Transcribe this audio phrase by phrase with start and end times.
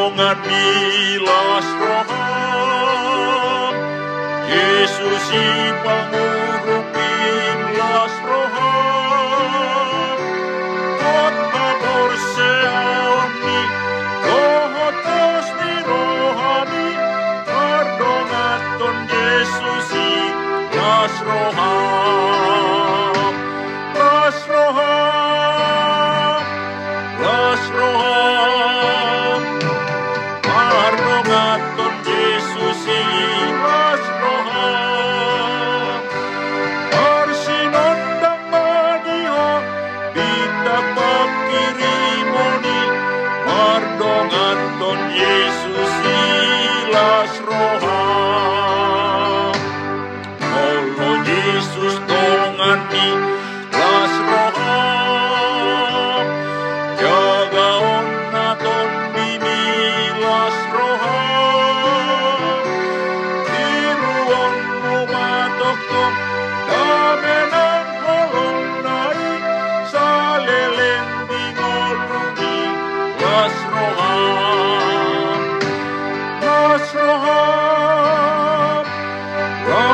[0.00, 2.24] Dongan milas roha
[4.48, 8.72] Yesus ipangurupin las roha
[11.04, 13.60] Kota borseoni
[14.24, 16.88] Kohotos ni rohani
[17.50, 20.12] Kardongaton Yesus i
[20.80, 21.72] las roha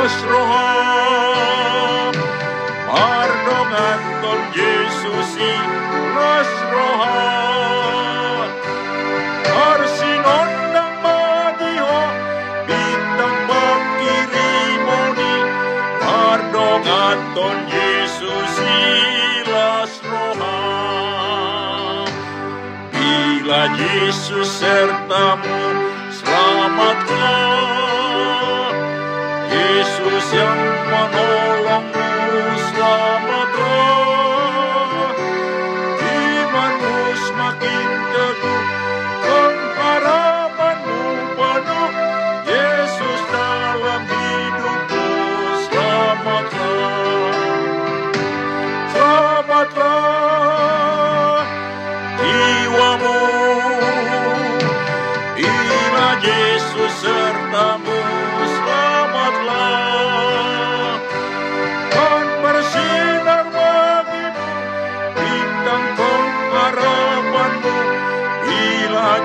[0.07, 2.15] Las roham
[2.87, 5.55] Mardongaton Yesus i
[6.15, 8.47] Las roham
[9.67, 11.99] Arsinondang madiho
[12.69, 15.35] Bintang pakirimoni
[16.07, 18.79] Mardongaton Yesus i
[19.51, 22.07] Las roham
[22.95, 25.59] Bila Yesus sertamu
[26.15, 27.96] selamatlah
[29.77, 30.57] Yesus yang
[30.89, 31.46] menolongmu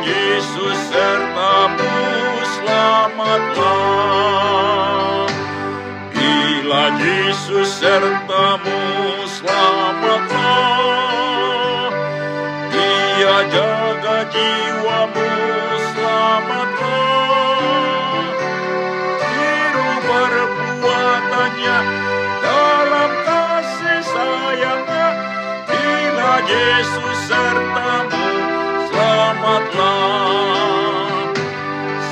[0.02, 1.94] Yesus sertamu
[2.58, 3.70] selamatlah
[6.10, 8.82] Bila Yesus sertamu
[9.30, 10.42] selamatlah
[12.74, 15.30] Dia jaga jiwamu
[15.94, 17.22] selamatlah
[19.22, 21.80] Biru perbuatannya
[22.42, 25.10] dalam kasih sayangnya.
[25.70, 28.21] Bila Yesus sertamu
[29.41, 31.34] selamatlah.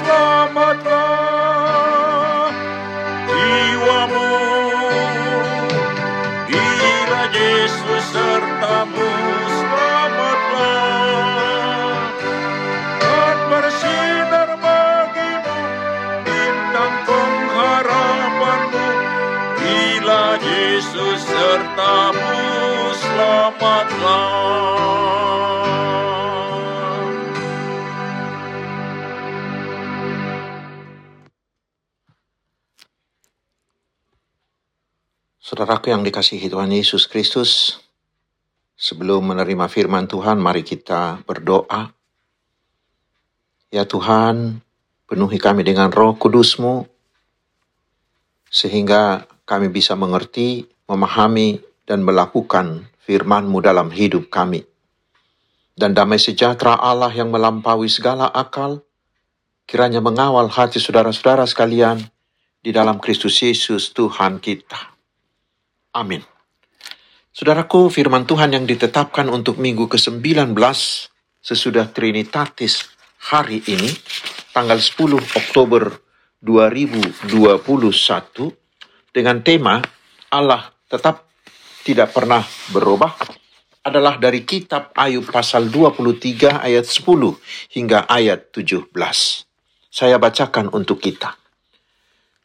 [0.01, 0.97] Selamatlah.
[3.29, 4.33] Jiwamu.
[6.49, 9.13] Bila Yesus sertamu
[9.45, 10.89] selamatlah.
[20.39, 22.39] Yesus sertamu
[22.95, 25.08] selamatlah
[35.59, 37.83] Saudaraku yang dikasihi Tuhan Yesus Kristus,
[38.79, 41.91] sebelum menerima firman Tuhan, mari kita berdoa.
[43.67, 44.63] Ya Tuhan,
[45.03, 46.87] penuhi kami dengan roh kudus-Mu,
[48.47, 54.63] sehingga kami bisa mengerti, memahami, dan melakukan firman-Mu dalam hidup kami.
[55.75, 58.79] Dan damai sejahtera Allah yang melampaui segala akal,
[59.67, 61.99] kiranya mengawal hati saudara-saudara sekalian
[62.63, 64.98] di dalam Kristus Yesus Tuhan kita.
[65.97, 66.21] Amin.
[67.33, 70.53] Saudaraku, firman Tuhan yang ditetapkan untuk minggu ke-19
[71.41, 72.93] sesudah Trinitatis
[73.31, 73.89] hari ini,
[74.53, 75.97] tanggal 10 Oktober
[76.45, 77.25] 2021,
[79.09, 79.81] dengan tema
[80.29, 81.25] Allah tetap
[81.81, 83.17] tidak pernah berubah,
[83.81, 88.93] adalah dari kitab Ayub pasal 23 ayat 10 hingga ayat 17.
[89.89, 91.33] Saya bacakan untuk kita.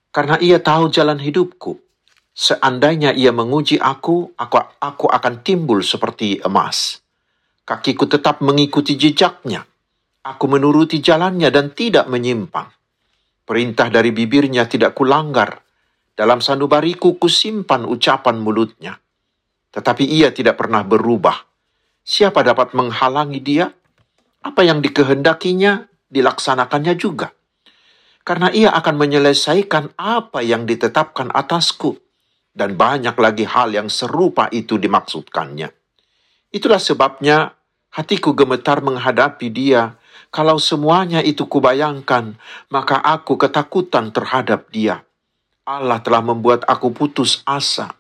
[0.09, 1.84] Karena ia tahu jalan hidupku,
[2.35, 7.01] seandainya ia menguji aku, aku, aku akan timbul seperti emas.
[7.65, 9.65] Kakiku tetap mengikuti jejaknya.
[10.25, 12.69] Aku menuruti jalannya dan tidak menyimpang.
[13.45, 15.63] Perintah dari bibirnya tidak kulanggar.
[16.13, 18.99] Dalam sanubariku kusimpan ucapan mulutnya
[19.75, 21.35] tetapi ia tidak pernah berubah.
[22.07, 23.67] Siapa dapat menghalangi dia?
[24.47, 27.35] Apa yang dikehendakinya dilaksanakannya juga.
[28.23, 31.99] Karena ia akan menyelesaikan apa yang ditetapkan atasku.
[32.55, 35.75] Dan banyak lagi hal yang serupa itu dimaksudkannya.
[36.55, 37.51] Itulah sebabnya
[37.91, 39.99] hatiku gemetar menghadapi dia.
[40.31, 42.39] Kalau semuanya itu kubayangkan,
[42.71, 45.03] maka aku ketakutan terhadap dia.
[45.67, 47.91] Allah telah membuat aku putus asa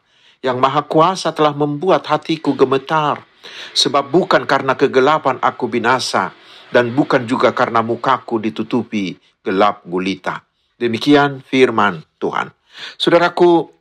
[0.44, 3.24] yang Maha Kuasa telah membuat hatiku gemetar,
[3.72, 6.36] sebab bukan karena kegelapan aku binasa,
[6.68, 10.44] dan bukan juga karena mukaku ditutupi gelap gulita.
[10.76, 12.52] Demikian firman Tuhan.
[13.00, 13.72] Saudaraku,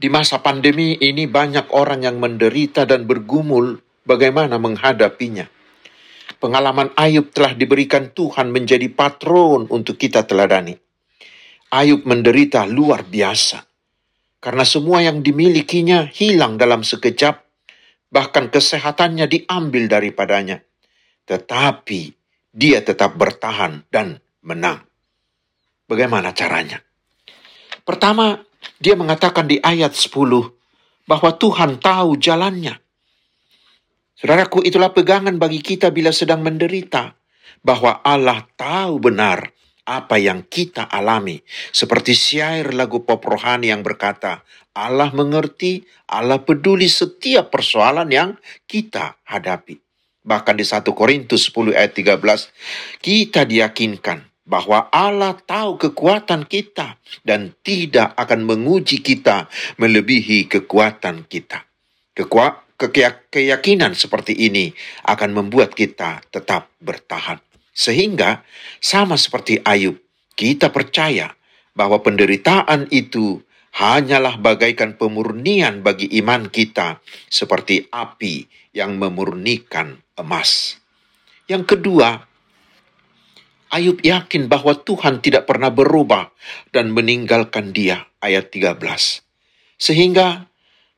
[0.00, 5.44] di masa pandemi ini banyak orang yang menderita dan bergumul bagaimana menghadapinya.
[6.40, 10.72] Pengalaman Ayub telah diberikan Tuhan menjadi patron untuk kita teladani.
[11.68, 13.60] Ayub menderita luar biasa
[14.40, 17.44] karena semua yang dimilikinya hilang dalam sekejap,
[18.08, 20.64] bahkan kesehatannya diambil daripadanya.
[21.28, 22.00] Tetapi
[22.48, 24.80] dia tetap bertahan dan menang.
[25.84, 26.80] Bagaimana caranya?
[27.84, 28.40] Pertama,
[28.80, 30.16] dia mengatakan di ayat 10
[31.08, 32.78] bahwa Tuhan tahu jalannya.
[34.20, 37.16] Saudaraku, itulah pegangan bagi kita bila sedang menderita,
[37.64, 39.48] bahwa Allah tahu benar
[39.88, 41.40] apa yang kita alami.
[41.72, 44.44] Seperti syair lagu pop rohani yang berkata,
[44.76, 48.30] Allah mengerti, Allah peduli setiap persoalan yang
[48.70, 49.80] kita hadapi.
[50.20, 57.54] Bahkan di 1 Korintus 10 ayat 13, kita diyakinkan bahwa Allah tahu kekuatan kita dan
[57.62, 59.46] tidak akan menguji kita
[59.78, 61.64] melebihi kekuatan kita.
[62.16, 62.70] Kekua
[63.30, 64.72] keyakinan seperti ini
[65.04, 67.38] akan membuat kita tetap bertahan.
[67.70, 68.42] Sehingga
[68.80, 70.00] sama seperti Ayub,
[70.34, 71.32] kita percaya
[71.76, 73.40] bahwa penderitaan itu
[73.76, 76.98] hanyalah bagaikan pemurnian bagi iman kita
[77.30, 80.80] seperti api yang memurnikan emas.
[81.46, 82.29] Yang kedua,
[83.70, 86.34] Ayub yakin bahwa Tuhan tidak pernah berubah
[86.74, 88.10] dan meninggalkan dia.
[88.18, 88.76] Ayat 13.
[89.80, 90.50] Sehingga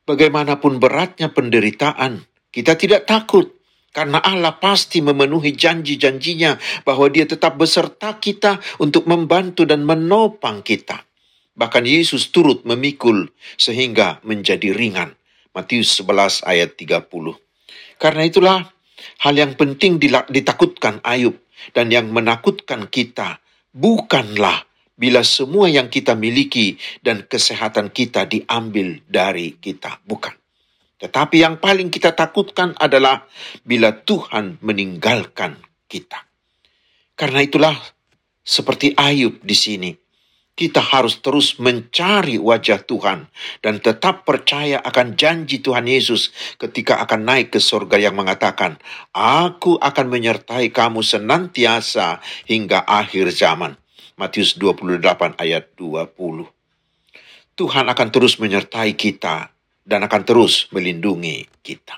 [0.09, 3.53] bagaimanapun beratnya penderitaan, kita tidak takut
[3.93, 11.05] karena Allah pasti memenuhi janji-janjinya bahwa dia tetap beserta kita untuk membantu dan menopang kita.
[11.53, 13.29] Bahkan Yesus turut memikul
[13.61, 15.13] sehingga menjadi ringan.
[15.53, 17.05] Matius 11 ayat 30.
[18.01, 18.72] Karena itulah
[19.23, 21.37] hal yang penting ditakutkan Ayub
[21.71, 23.39] dan yang menakutkan kita
[23.73, 29.99] bukanlah bila semua yang kita miliki dan kesehatan kita diambil dari kita.
[30.05, 30.33] Bukan.
[31.01, 33.27] Tetapi yang paling kita takutkan adalah
[33.67, 35.59] bila Tuhan meninggalkan
[35.91, 36.23] kita.
[37.13, 37.75] Karena itulah
[38.39, 39.91] seperti Ayub di sini,
[40.53, 43.25] kita harus terus mencari wajah Tuhan
[43.65, 46.29] dan tetap percaya akan janji Tuhan Yesus
[46.61, 48.77] ketika akan naik ke surga yang mengatakan,
[49.17, 53.81] Aku akan menyertai kamu senantiasa hingga akhir zaman.
[54.13, 56.45] Matius 28 ayat 20.
[57.57, 59.49] Tuhan akan terus menyertai kita
[59.81, 61.97] dan akan terus melindungi kita.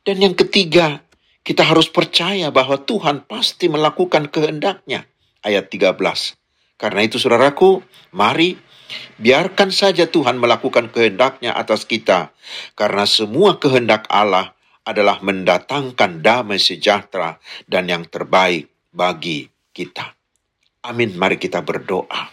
[0.00, 1.04] Dan yang ketiga,
[1.44, 5.04] kita harus percaya bahwa Tuhan pasti melakukan kehendaknya.
[5.44, 6.37] Ayat 13.
[6.78, 7.82] Karena itu saudaraku,
[8.14, 8.54] mari
[9.18, 12.30] biarkan saja Tuhan melakukan kehendaknya atas kita.
[12.78, 14.54] Karena semua kehendak Allah
[14.86, 20.14] adalah mendatangkan damai sejahtera dan yang terbaik bagi kita.
[20.86, 21.18] Amin.
[21.18, 22.30] Mari kita berdoa.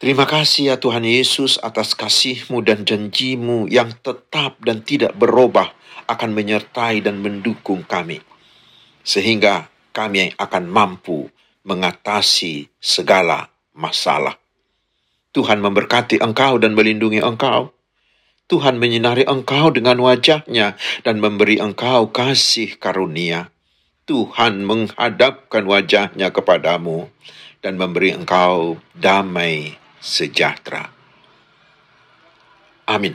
[0.00, 5.76] Terima kasih ya Tuhan Yesus atas kasih-Mu dan janji-Mu yang tetap dan tidak berubah
[6.08, 8.18] akan menyertai dan mendukung kami.
[9.04, 11.28] Sehingga kami akan mampu
[11.64, 14.40] mengatasi segala masalah.
[15.30, 17.70] Tuhan memberkati engkau dan melindungi engkau.
[18.50, 20.74] Tuhan menyinari engkau dengan wajahnya
[21.06, 23.54] dan memberi engkau kasih karunia.
[24.10, 27.06] Tuhan menghadapkan wajahnya kepadamu
[27.62, 30.90] dan memberi engkau damai sejahtera.
[32.90, 33.14] Amin.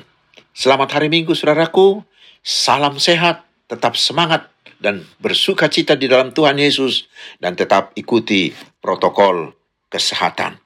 [0.56, 2.00] Selamat hari Minggu, saudaraku.
[2.40, 4.48] Salam sehat, tetap semangat,
[4.82, 7.08] dan bersuka cita di dalam Tuhan Yesus,
[7.40, 8.52] dan tetap ikuti
[8.82, 9.54] protokol
[9.88, 10.65] kesehatan.